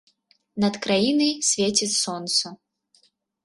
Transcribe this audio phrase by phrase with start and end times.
[0.65, 2.45] Над краінай свеціць сонца.